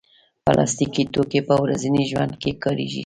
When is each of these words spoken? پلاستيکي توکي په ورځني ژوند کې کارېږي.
پلاستيکي 0.45 1.03
توکي 1.13 1.41
په 1.47 1.55
ورځني 1.63 2.03
ژوند 2.09 2.33
کې 2.41 2.51
کارېږي. 2.63 2.99